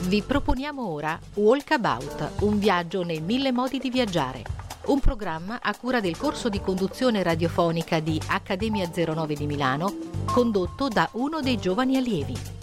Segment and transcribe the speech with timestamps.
[0.00, 4.42] Vi proponiamo ora Walkabout, un viaggio nei mille modi di viaggiare.
[4.86, 10.88] Un programma a cura del corso di conduzione radiofonica di Accademia 09 di Milano, condotto
[10.88, 12.57] da uno dei giovani allievi.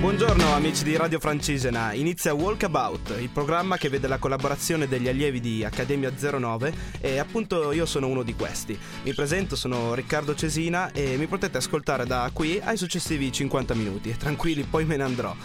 [0.00, 5.40] Buongiorno amici di Radio Francigena, inizia Walkabout, il programma che vede la collaborazione degli allievi
[5.40, 6.72] di Accademia 09
[7.02, 8.78] e appunto io sono uno di questi.
[9.04, 14.16] Mi presento, sono Riccardo Cesina e mi potete ascoltare da qui ai successivi 50 minuti.
[14.16, 15.36] Tranquilli, poi me ne andrò.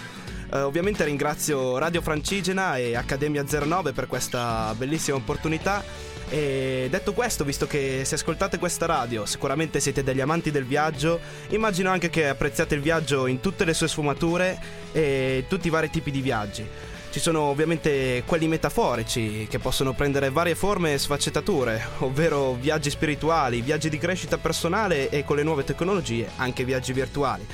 [0.52, 5.83] Uh, ovviamente ringrazio Radio Francigena e Accademia 09 per questa bellissima opportunità
[6.29, 11.20] e detto questo, visto che se ascoltate questa radio sicuramente siete degli amanti del viaggio,
[11.49, 14.59] immagino anche che apprezziate il viaggio in tutte le sue sfumature
[14.91, 16.67] e tutti i vari tipi di viaggi.
[17.11, 23.61] Ci sono ovviamente quelli metaforici che possono prendere varie forme e sfaccettature, ovvero viaggi spirituali,
[23.61, 27.47] viaggi di crescita personale e con le nuove tecnologie anche viaggi virtuali.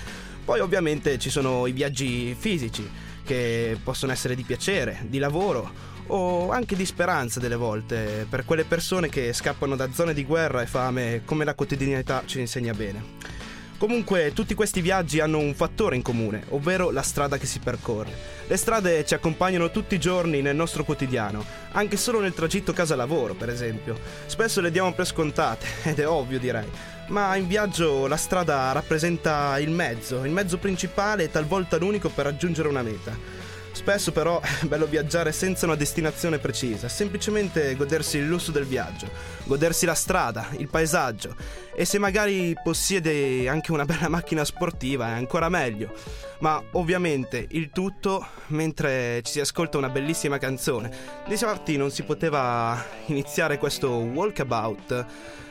[0.43, 2.90] Poi ovviamente ci sono i viaggi fisici
[3.24, 8.65] che possono essere di piacere, di lavoro o anche di speranza delle volte per quelle
[8.65, 13.20] persone che scappano da zone di guerra e fame come la quotidianità ci insegna bene.
[13.81, 18.15] Comunque tutti questi viaggi hanno un fattore in comune, ovvero la strada che si percorre.
[18.45, 23.34] Le strade ci accompagnano tutti i giorni nel nostro quotidiano, anche solo nel tragitto casa-lavoro,
[23.34, 23.98] per esempio.
[24.27, 26.70] Spesso le diamo per scontate, ed è ovvio direi.
[27.07, 32.25] Ma in viaggio la strada rappresenta il mezzo, il mezzo principale e talvolta l'unico per
[32.25, 33.40] raggiungere una meta.
[33.72, 39.10] Spesso però è bello viaggiare senza una destinazione precisa, semplicemente godersi il lusso del viaggio,
[39.46, 41.36] godersi la strada, il paesaggio
[41.74, 45.94] e se magari possiede anche una bella macchina sportiva è ancora meglio.
[46.40, 50.92] Ma ovviamente il tutto mentre ci si ascolta una bellissima canzone.
[51.27, 55.05] Difatti non si poteva iniziare questo walkabout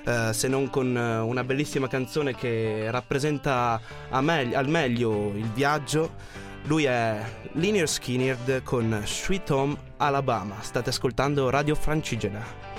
[0.05, 3.81] eh, se non con una bellissima canzone che rappresenta
[4.21, 7.23] me- al meglio il viaggio lui è
[7.53, 10.57] Linear Skinner con Sweet Home Alabama.
[10.61, 12.70] State ascoltando Radio Francigena.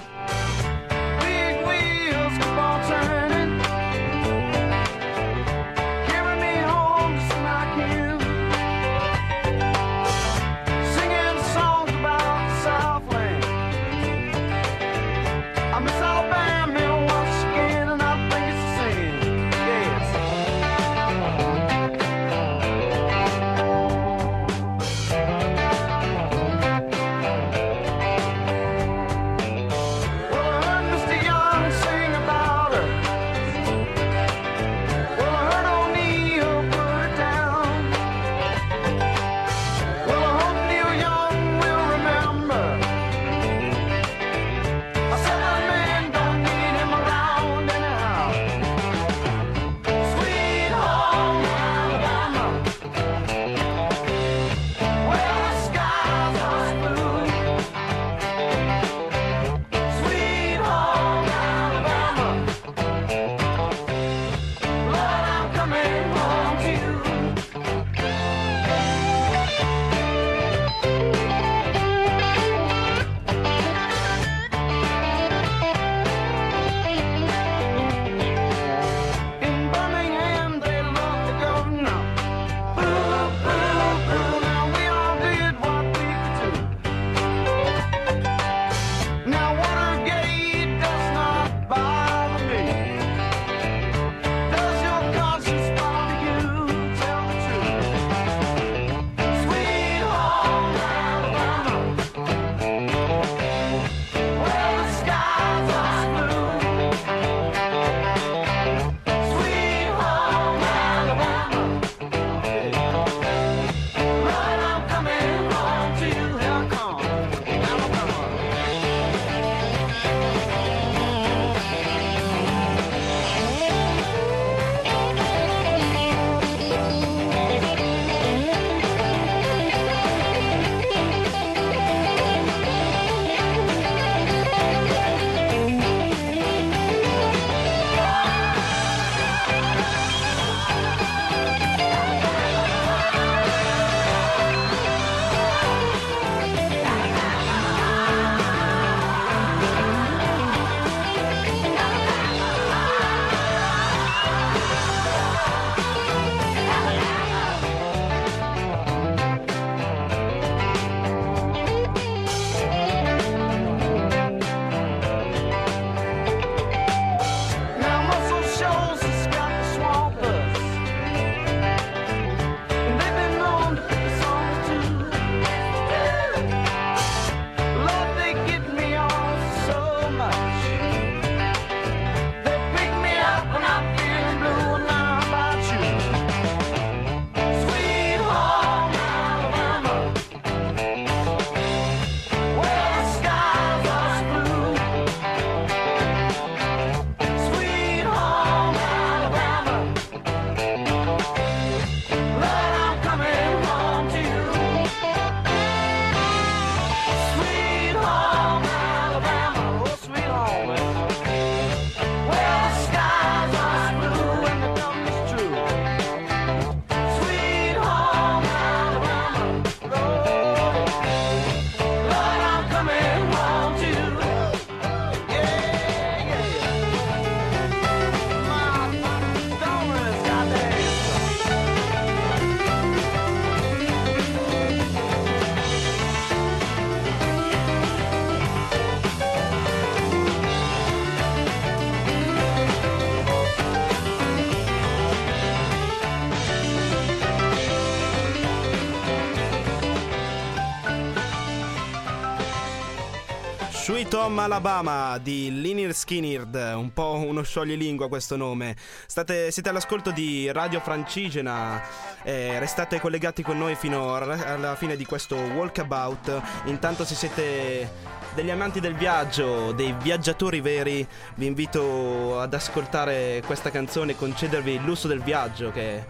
[254.23, 258.75] Home Alabama di Linear Skinnerd, un po' uno scioglilingua questo nome.
[259.07, 261.81] State, siete all'ascolto di Radio Francigena,
[262.21, 266.39] eh, restate collegati con noi fino alla fine di questo walkabout.
[266.65, 267.91] Intanto se siete
[268.35, 274.73] degli amanti del viaggio, dei viaggiatori veri, vi invito ad ascoltare questa canzone e concedervi
[274.73, 276.05] il lusso del viaggio che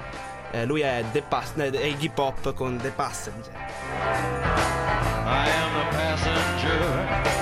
[0.51, 3.53] eh, lui è, The Pass- è Iggy Pop con The Passenger.
[5.23, 7.40] I am the passenger.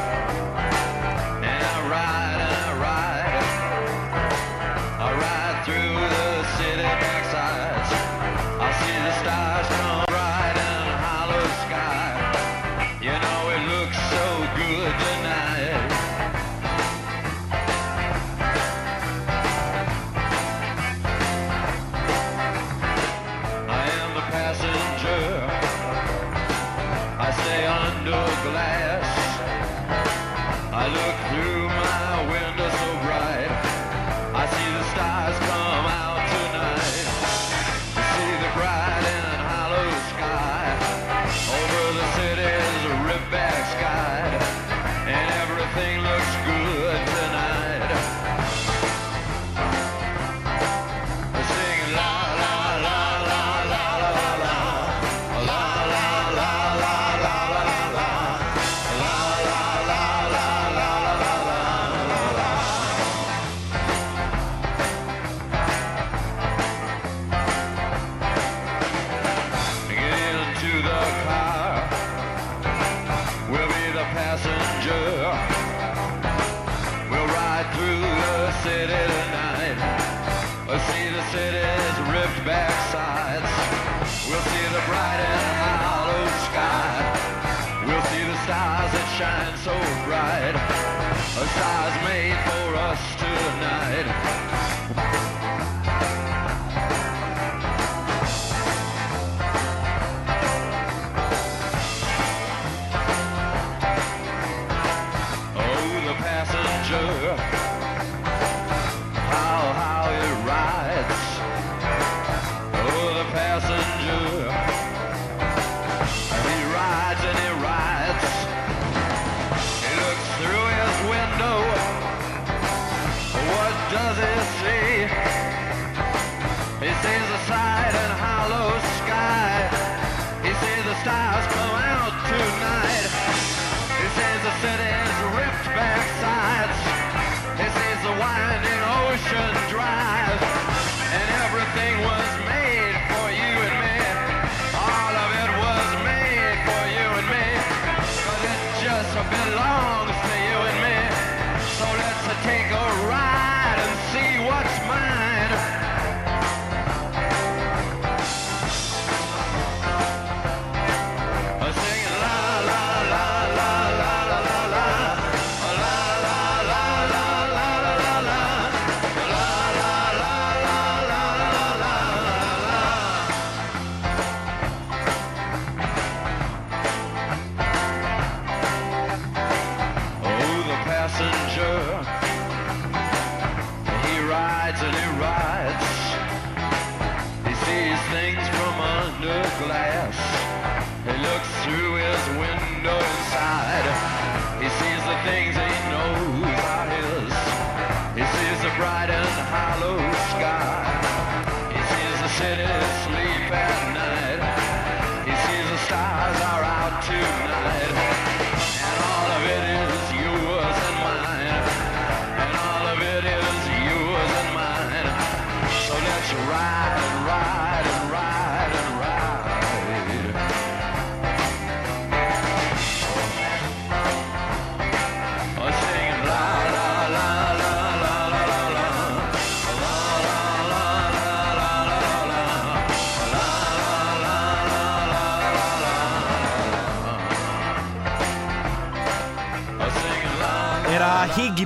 [149.59, 149.88] Hello?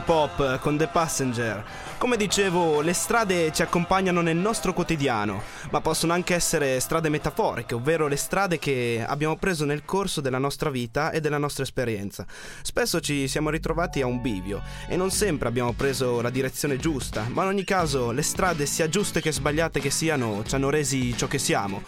[0.04, 1.64] Iggy Pop con The Passenger.
[1.98, 5.42] Come dicevo, le strade ci accompagnano nel nostro quotidiano,
[5.72, 10.38] ma possono anche essere strade metaforiche, ovvero le strade che abbiamo preso nel corso della
[10.38, 12.26] nostra vita e della nostra esperienza.
[12.62, 17.26] Spesso ci siamo ritrovati a un bivio e non sempre abbiamo preso la direzione giusta,
[17.30, 21.16] ma in ogni caso le strade, sia giuste che sbagliate che siano, ci hanno resi
[21.16, 21.82] ciò che siamo.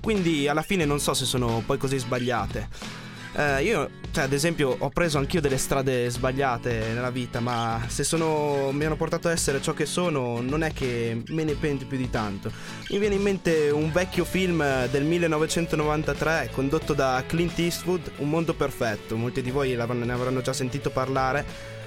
[0.00, 3.01] Quindi alla fine non so se sono poi così sbagliate.
[3.34, 8.04] Eh, io, cioè, ad esempio, ho preso anch'io delle strade sbagliate nella vita, ma se
[8.04, 11.86] sono, mi hanno portato ad essere ciò che sono, non è che me ne pento
[11.86, 12.52] più di tanto.
[12.90, 18.52] Mi viene in mente un vecchio film del 1993 condotto da Clint Eastwood, Un mondo
[18.52, 19.16] perfetto.
[19.16, 21.44] Molti di voi ne avranno già sentito parlare.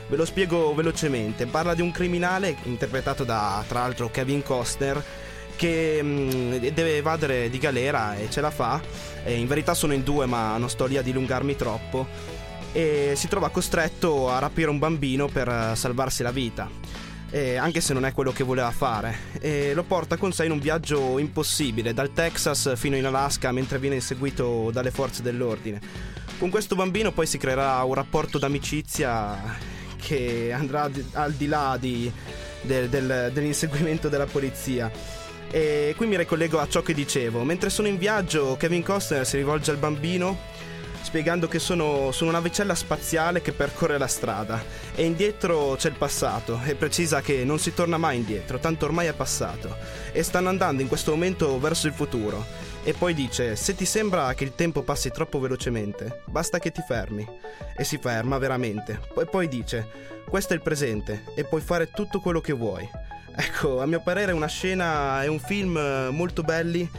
[0.08, 1.46] Ve lo spiego velocemente.
[1.46, 5.04] Parla di un criminale interpretato da, tra l'altro, Kevin Costner
[5.56, 8.82] che mh, mm, deve evadere di galera e ce la fa.
[9.24, 12.08] E in verità sono in due, ma non sto lì a dilungarmi troppo.
[12.72, 16.70] E si trova costretto a rapire un bambino per eh, salvarsi la vita.
[17.30, 19.18] E anche se non è quello che voleva fare.
[19.40, 23.80] E lo porta con sé in un viaggio impossibile, dal Texas fino in Alaska, mentre
[23.80, 25.80] viene inseguito dalle forze dell'ordine.
[26.38, 29.74] Con questo bambino poi si creerà un rapporto d'amicizia
[30.06, 32.12] che andrà al di là di,
[32.62, 34.92] del, del, dell'inseguimento della polizia.
[35.56, 37.46] E qui mi ricollego a ciò che dicevo.
[37.46, 40.38] Mentre sono in viaggio, Kevin Costner si rivolge al bambino
[41.02, 44.62] spiegando che sono su una navicella spaziale che percorre la strada
[44.96, 49.06] e indietro c'è il passato e precisa che non si torna mai indietro, tanto ormai
[49.08, 49.78] è passato
[50.12, 52.44] e stanno andando in questo momento verso il futuro.
[52.84, 56.84] E poi dice, se ti sembra che il tempo passi troppo velocemente, basta che ti
[56.86, 57.26] fermi.
[57.78, 59.00] E si ferma veramente.
[59.18, 59.88] E poi dice,
[60.28, 63.05] questo è il presente e puoi fare tutto quello che vuoi.
[63.38, 66.90] Ecco, a mio parere una scena, è un film eh, molto belli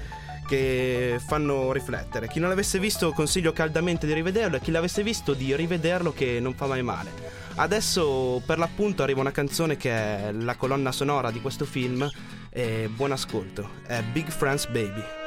[0.47, 2.29] che fanno riflettere.
[2.29, 6.39] Chi non l'avesse visto consiglio caldamente di rivederlo e chi l'avesse visto di rivederlo che
[6.41, 7.11] non fa mai male.
[7.57, 12.09] Adesso per l'appunto arriva una canzone che è la colonna sonora di questo film
[12.51, 13.69] e buon ascolto.
[13.87, 15.26] È Big France Baby.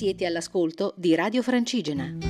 [0.00, 2.29] Siete all'ascolto di Radio Francigena.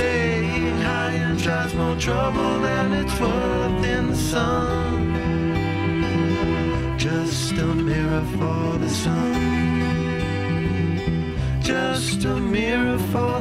[0.00, 4.96] Staying high and tries more trouble than it's worth in the sun.
[6.96, 9.34] Just a mirror for the sun.
[11.60, 13.39] Just a mirror for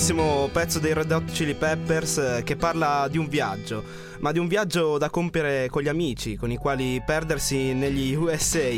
[0.00, 3.84] bellissimo pezzo dei Red Hot Chili Peppers eh, che parla di un viaggio,
[4.20, 8.70] ma di un viaggio da compiere con gli amici, con i quali perdersi negli USA,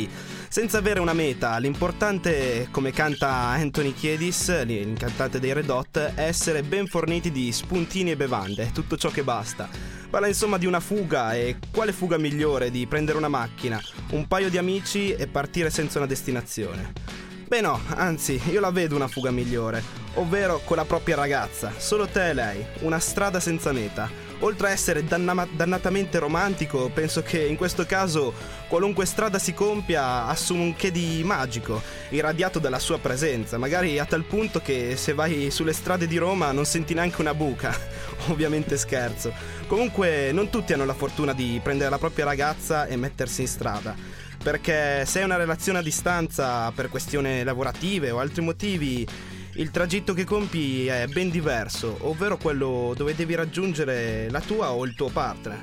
[0.48, 1.58] senza avere una meta.
[1.58, 7.52] L'importante, come canta Anthony Kiedis, il cantante dei Red Hot, è essere ben forniti di
[7.52, 9.68] spuntini e bevande, tutto ciò che basta.
[10.11, 13.80] Parla insomma di una fuga e quale fuga migliore di prendere una macchina,
[14.11, 17.32] un paio di amici e partire senza una destinazione.
[17.53, 19.83] Beh no, anzi, io la vedo una fuga migliore,
[20.15, 24.09] ovvero con la propria ragazza, solo te e lei, una strada senza meta.
[24.38, 28.33] Oltre a essere danna- dannatamente romantico, penso che in questo caso
[28.69, 34.07] qualunque strada si compia assume un che di magico, irradiato dalla sua presenza, magari a
[34.07, 37.77] tal punto che se vai sulle strade di Roma non senti neanche una buca.
[38.29, 39.31] Ovviamente scherzo.
[39.67, 44.21] Comunque non tutti hanno la fortuna di prendere la propria ragazza e mettersi in strada
[44.42, 49.07] perché se è una relazione a distanza per questioni lavorative o altri motivi,
[49.55, 54.85] il tragitto che compi è ben diverso, ovvero quello dove devi raggiungere la tua o
[54.85, 55.61] il tuo partner.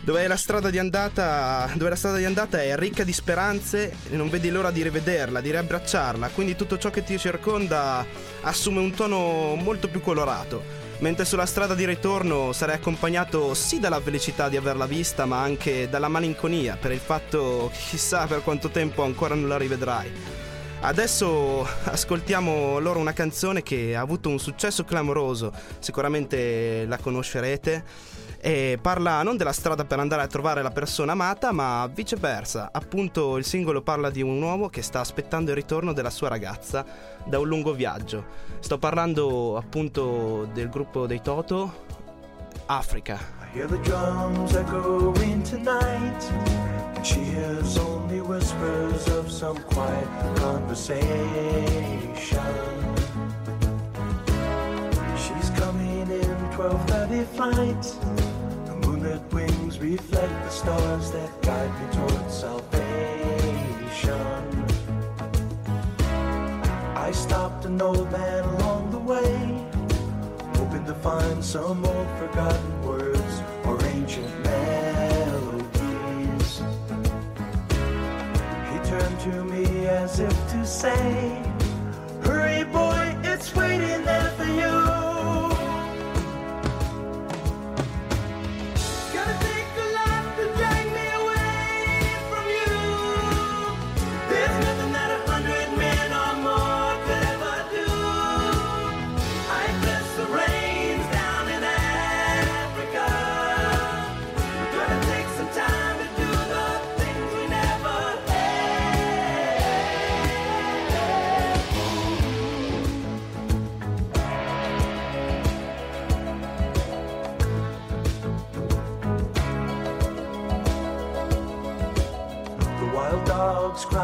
[0.00, 4.16] Dove la, strada di andata, dove la strada di andata è ricca di speranze e
[4.16, 8.06] non vedi l'ora di rivederla, di riabbracciarla, quindi tutto ciò che ti circonda
[8.42, 14.00] assume un tono molto più colorato mentre sulla strada di ritorno sarei accompagnato sì dalla
[14.00, 18.68] felicità di averla vista, ma anche dalla malinconia per il fatto che chissà per quanto
[18.68, 20.10] tempo ancora non la rivedrai.
[20.80, 27.84] Adesso ascoltiamo loro una canzone che ha avuto un successo clamoroso, sicuramente la conoscerete.
[28.40, 32.70] E parla non della strada per andare a trovare la persona amata, ma viceversa.
[32.72, 36.84] Appunto, il singolo parla di un uomo che sta aspettando il ritorno della sua ragazza
[37.24, 38.24] da un lungo viaggio.
[38.60, 41.84] Sto parlando appunto del gruppo dei Toto,
[42.66, 43.18] Africa.
[43.40, 46.30] I hear the drums echoing tonight,
[46.94, 50.06] and she hears only whispers of some quiet
[50.38, 51.02] conversation.
[55.16, 58.27] She's coming in 12:30 flight.
[59.80, 62.74] Reflect the stars that guide me towards salvation.
[66.96, 69.68] I stopped an old man along the way
[70.56, 75.70] hoping to find some old forgotten words or ancient melodies.
[78.70, 81.47] He turned to me as if to say,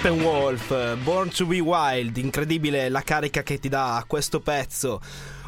[0.00, 4.98] Steppenwolf, Born to be Wild, incredibile la carica che ti dà questo pezzo.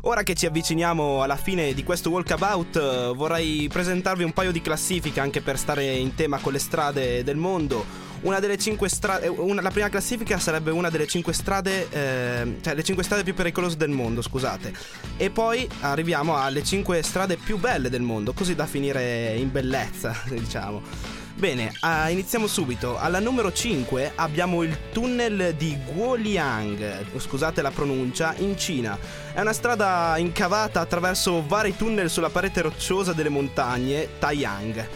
[0.02, 4.60] Ora che ci avviciniamo alla fine di questo walkabout, eh, vorrei presentarvi un paio di
[4.60, 7.82] classifiche anche per stare in tema con le strade del mondo.
[8.20, 12.84] Una delle cinque strade, la prima classifica sarebbe una delle cinque strade, eh, cioè le
[12.84, 14.70] cinque strade più pericolose del mondo, scusate.
[15.16, 20.14] E poi arriviamo alle cinque strade più belle del mondo, così da finire in bellezza,
[20.28, 21.21] diciamo.
[21.34, 22.98] Bene, ah, iniziamo subito.
[22.98, 28.96] Alla numero 5 abbiamo il tunnel di Guoliang, scusate la pronuncia, in Cina.
[29.32, 34.86] È una strada incavata attraverso vari tunnel sulla parete rocciosa delle montagne Taiyang.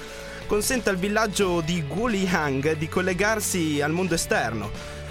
[0.47, 4.71] Consente al villaggio di Guoliang di collegarsi al mondo esterno.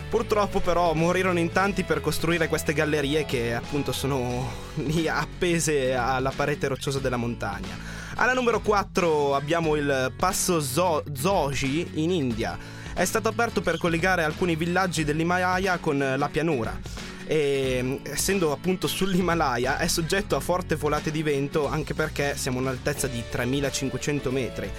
[0.09, 4.49] Purtroppo però morirono in tanti per costruire queste gallerie che appunto sono
[4.85, 7.94] lì appese alla parete rocciosa della montagna.
[8.17, 12.57] Alla numero 4 abbiamo il passo Zo- Zoji in India.
[12.93, 16.79] È stato aperto per collegare alcuni villaggi dell'Himalaya con la pianura.
[17.27, 22.61] E essendo appunto sull'Himalaya è soggetto a forti volate di vento anche perché siamo a
[22.61, 24.71] un'altezza di 3500 metri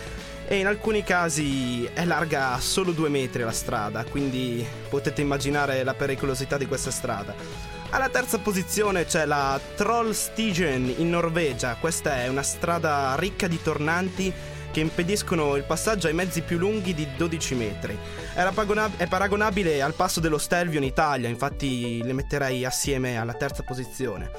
[0.49, 5.93] e in alcuni casi è larga solo 2 metri la strada, quindi potete immaginare la
[5.93, 7.35] pericolosità di questa strada.
[7.91, 11.77] Alla terza posizione c'è la Trollstigen in Norvegia.
[11.77, 14.33] Questa è una strada ricca di tornanti
[14.71, 17.97] che impediscono il passaggio ai mezzi più lunghi di 12 metri.
[18.35, 24.31] È paragonabile al passo dello Stelvio in Italia, infatti le metterei assieme alla terza posizione.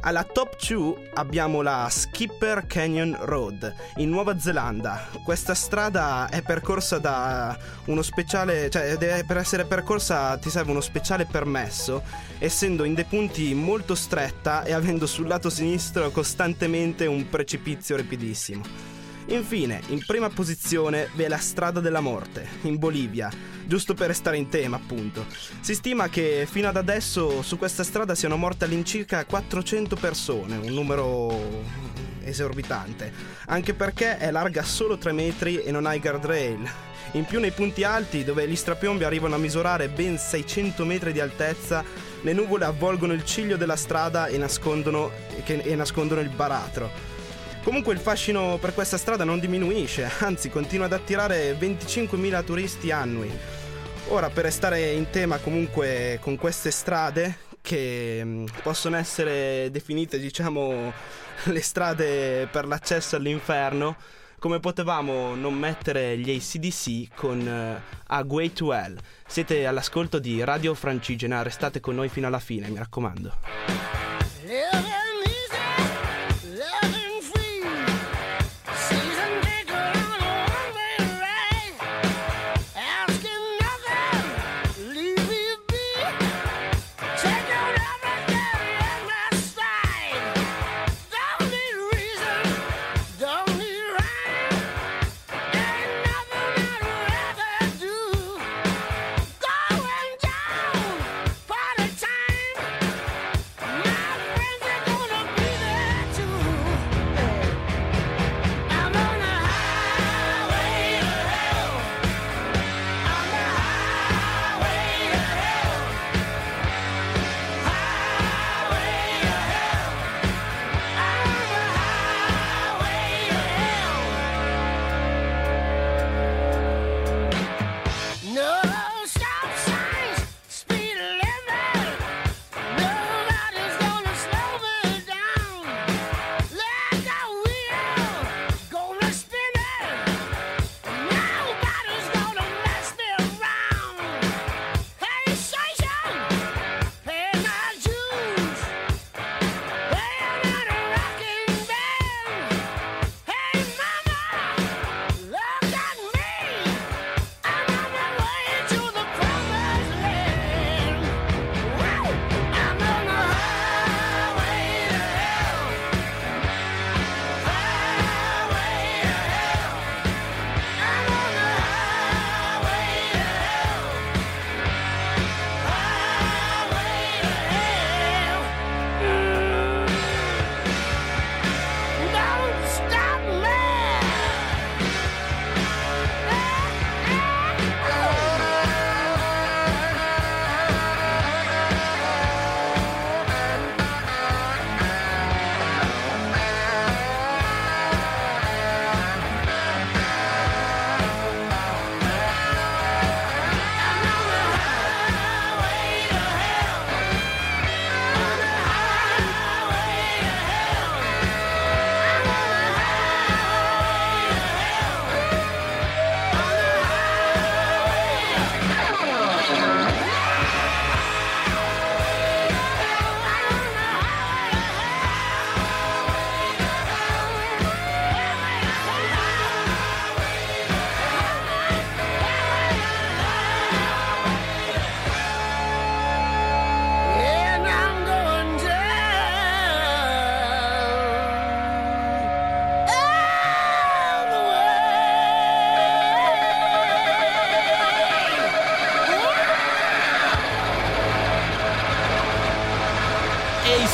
[0.00, 5.08] Alla top 2 abbiamo la Skipper Canyon Road in Nuova Zelanda.
[5.24, 11.26] Questa strada è percorsa da uno speciale, cioè per essere percorsa ti serve uno speciale
[11.26, 12.02] permesso,
[12.38, 18.96] essendo in dei punti molto stretta e avendo sul lato sinistro costantemente un precipizio rapidissimo.
[19.30, 23.30] Infine, in prima posizione vi è la strada della morte, in Bolivia,
[23.66, 25.26] giusto per restare in tema appunto.
[25.60, 30.72] Si stima che fino ad adesso su questa strada siano morte all'incirca 400 persone, un
[30.72, 31.62] numero
[32.24, 33.12] esorbitante,
[33.48, 36.66] anche perché è larga solo 3 metri e non ha i guardrail.
[37.12, 41.20] In più nei punti alti, dove gli strapiombi arrivano a misurare ben 600 metri di
[41.20, 41.84] altezza,
[42.22, 45.10] le nuvole avvolgono il ciglio della strada e nascondono,
[45.44, 47.16] e nascondono il baratro.
[47.62, 53.30] Comunque il fascino per questa strada non diminuisce, anzi continua ad attirare 25.000 turisti annui.
[54.08, 60.92] Ora per restare in tema comunque con queste strade che mh, possono essere definite diciamo
[61.44, 63.96] le strade per l'accesso all'inferno,
[64.38, 68.96] come potevamo non mettere gli ACDC con eh, A Way to Hell?
[69.26, 73.34] Siete all'ascolto di Radio Francigena, restate con noi fino alla fine, mi raccomando.
[74.44, 74.97] Living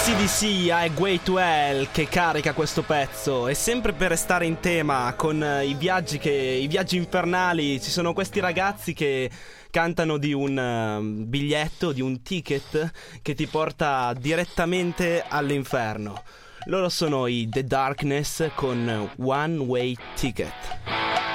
[0.06, 5.14] ACDC, I Way to Hell che carica questo pezzo e sempre per restare in tema
[5.16, 9.30] con eh, i viaggi, che, i viaggi infernali ci sono questi ragazzi che
[9.70, 16.22] cantano di un eh, biglietto, di un ticket che ti porta direttamente all'inferno.
[16.66, 21.33] Loro sono i The Darkness con One Way Ticket.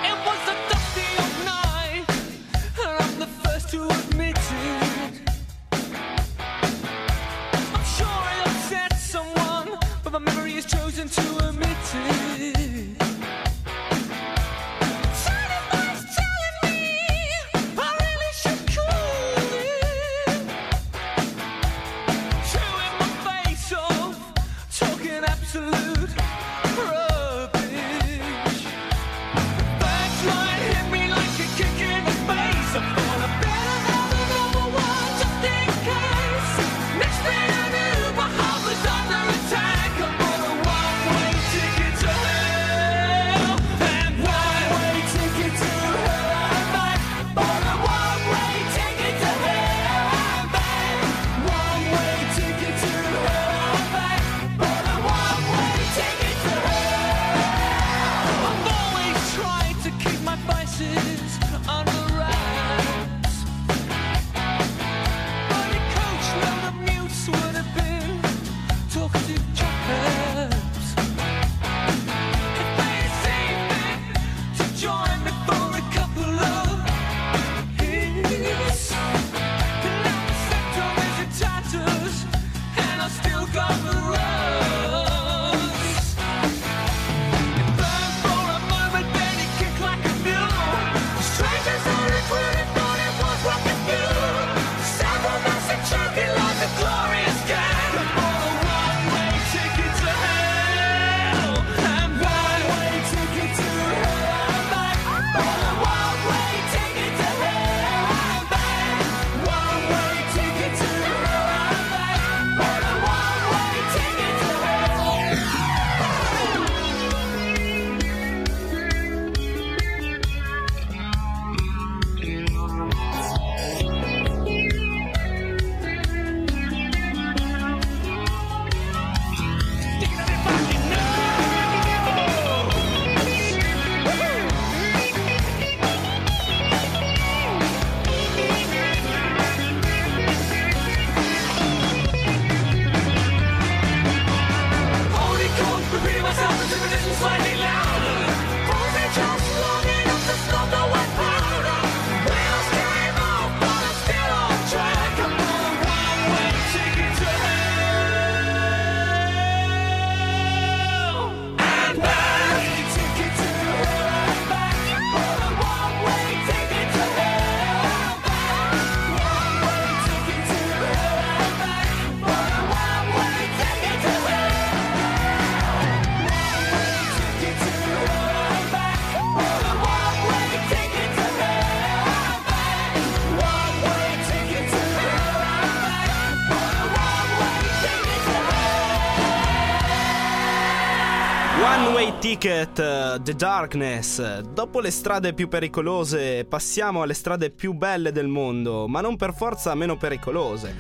[192.30, 194.42] Ticket, eh, The Darkness.
[194.42, 199.34] Dopo le strade più pericolose, passiamo alle strade più belle del mondo, ma non per
[199.34, 200.76] forza meno pericolose.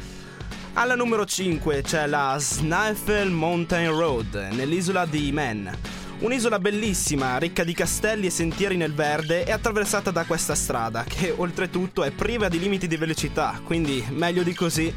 [0.74, 5.76] Alla numero 5 c'è la Snaefell Mountain Road, nell'isola di Man.
[6.20, 11.34] Un'isola bellissima, ricca di castelli e sentieri nel verde e attraversata da questa strada, che
[11.36, 14.94] oltretutto è priva di limiti di velocità, quindi meglio di così.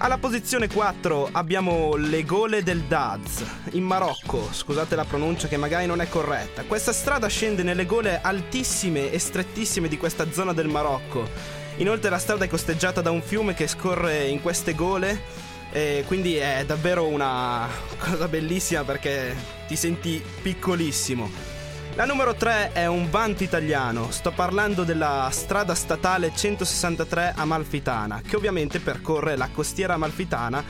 [0.00, 5.86] Alla posizione 4 abbiamo le gole del Daz, in Marocco, scusate la pronuncia che magari
[5.86, 6.62] non è corretta.
[6.62, 11.28] Questa strada scende nelle gole altissime e strettissime di questa zona del Marocco.
[11.78, 15.20] Inoltre la strada è costeggiata da un fiume che scorre in queste gole
[15.72, 17.66] e quindi è davvero una
[17.98, 19.34] cosa bellissima perché
[19.66, 21.57] ti senti piccolissimo.
[21.98, 28.36] La numero 3 è un vanto italiano, sto parlando della strada statale 163 Amalfitana, che
[28.36, 30.62] ovviamente percorre la costiera amalfitana,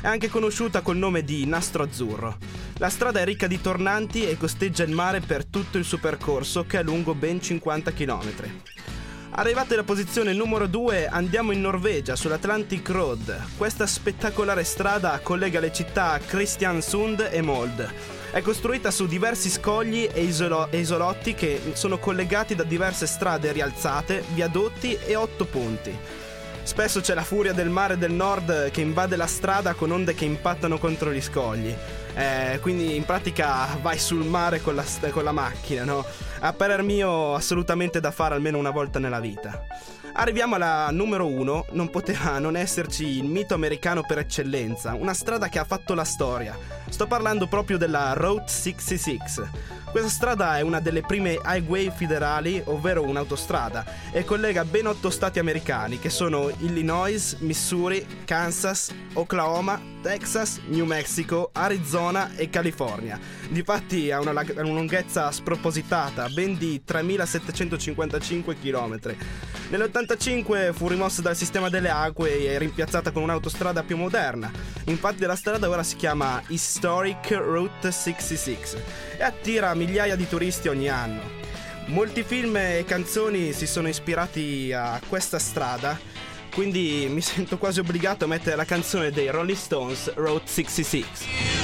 [0.00, 2.36] è anche conosciuta col nome di Nastro Azzurro.
[2.78, 6.66] La strada è ricca di tornanti e costeggia il mare per tutto il suo percorso
[6.66, 8.32] che è lungo ben 50 km.
[9.34, 13.40] Arrivati alla posizione numero 2 andiamo in Norvegia sull'Atlantic Road.
[13.56, 18.20] Questa spettacolare strada collega le città Kristiansund e Mold.
[18.32, 24.24] È costruita su diversi scogli e isolo- isolotti che sono collegati da diverse strade rialzate,
[24.32, 25.94] viadotti e otto ponti.
[26.62, 30.24] Spesso c'è la furia del mare del nord che invade la strada con onde che
[30.24, 31.76] impattano contro gli scogli.
[32.14, 36.02] Eh, quindi in pratica vai sul mare con la, con la macchina, no?
[36.40, 39.66] A parer mio assolutamente da fare almeno una volta nella vita.
[40.14, 45.48] Arriviamo alla numero uno, non poteva non esserci il mito americano per eccellenza, una strada
[45.48, 46.56] che ha fatto la storia.
[46.90, 49.20] Sto parlando proprio della Route 66.
[49.90, 55.38] Questa strada è una delle prime highway federali, ovvero un'autostrada, e collega ben otto stati
[55.38, 63.18] americani che sono Illinois, Missouri, Kansas, Oklahoma, Texas, New Mexico, Arizona e California.
[63.50, 69.14] Difatti ha una, lag- una lunghezza spropositata, ben di 3755 km.
[70.02, 74.50] Nell'85 fu rimossa dal sistema delle acque e rimpiazzata con un'autostrada più moderna.
[74.86, 78.58] Infatti la strada ora si chiama Historic Route 66
[79.18, 81.20] e attira migliaia di turisti ogni anno.
[81.86, 85.98] Molti film e canzoni si sono ispirati a questa strada,
[86.52, 91.61] quindi mi sento quasi obbligato a mettere la canzone dei Rolling Stones Route 66.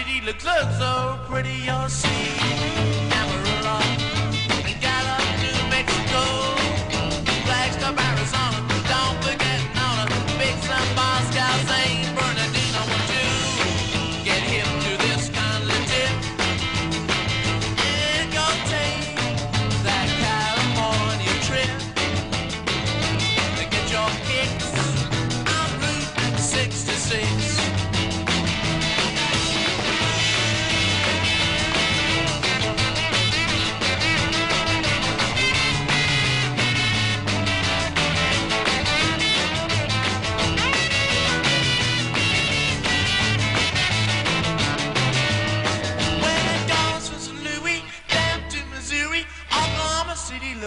[0.00, 2.39] City looks, looks so pretty, you'll see.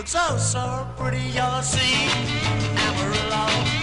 [0.03, 1.31] Looks oh so pretty.
[1.31, 2.09] You'll see
[2.75, 3.82] Amarillo,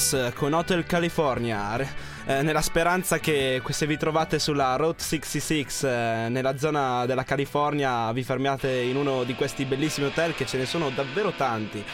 [0.00, 1.78] Eagles con Hotel California.
[2.24, 8.10] eh, nella speranza che se vi trovate sulla Route 66 eh, nella zona della California
[8.12, 11.84] vi fermiate in uno di questi bellissimi hotel che ce ne sono davvero tanti.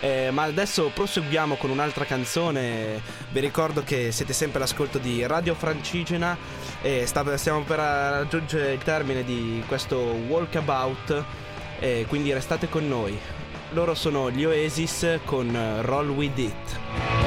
[0.00, 3.00] Eh, ma adesso proseguiamo con un'altra canzone.
[3.30, 6.36] Vi ricordo che siete sempre all'ascolto di Radio Francigena
[6.80, 11.24] e sta- stiamo per raggiungere il termine di questo walkabout.
[11.78, 13.18] E quindi restate con noi.
[13.72, 17.21] Loro sono gli Oasis con eh, Roll With It.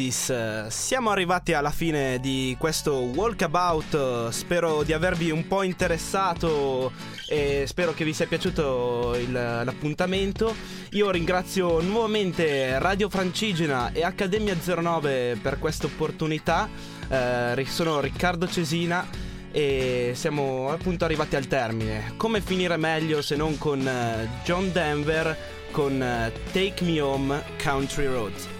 [0.00, 6.90] Oasis, siamo arrivati alla fine di questo walkabout, spero di avervi un po' interessato
[7.28, 10.54] e spero che vi sia piaciuto il, l'appuntamento.
[10.92, 16.66] Io ringrazio nuovamente Radio Francigena e Accademia 09 per questa opportunità,
[17.08, 19.06] eh, sono Riccardo Cesina
[19.52, 22.14] e siamo appunto arrivati al termine.
[22.16, 25.36] Come finire meglio se non con eh, John Denver
[25.72, 28.59] con eh, Take Me Home Country Roads?